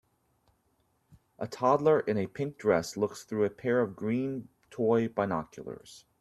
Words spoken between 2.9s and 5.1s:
looks through a pair of green toy